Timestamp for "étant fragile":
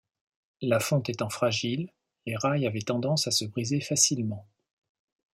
1.09-1.91